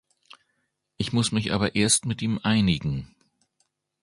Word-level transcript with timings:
Ich 0.97 1.13
muss 1.13 1.31
mich 1.31 1.51
aber 1.53 1.75
erst 1.75 2.07
mit 2.07 2.23
ihm 2.23 2.39
einigen. 2.41 3.13